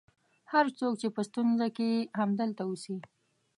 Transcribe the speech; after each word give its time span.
هر 0.51 0.65
څوک 0.79 0.93
چې 1.01 1.07
په 1.15 1.21
ستونزه 1.29 1.67
کې 1.75 1.87
یې 1.93 2.01
همدلته 2.19 2.61
اوسي. 2.65 2.95